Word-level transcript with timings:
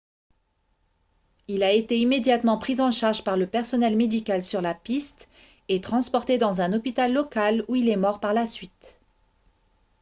il 1.47 1.61
a 1.61 1.71
été 1.73 1.99
immédiatement 1.99 2.57
pris 2.57 2.79
en 2.81 2.89
charge 2.89 3.23
par 3.23 3.37
le 3.37 3.45
personnel 3.45 3.95
médical 3.95 4.43
sur 4.43 4.59
la 4.59 4.73
piste 4.73 5.29
et 5.69 5.79
transporté 5.79 6.39
dans 6.39 6.59
un 6.59 6.73
hôpital 6.73 7.13
local 7.13 7.63
où 7.67 7.75
il 7.75 7.87
est 7.87 7.97
mort 7.97 8.19
par 8.19 8.33
la 8.33 8.47
suite 8.47 8.99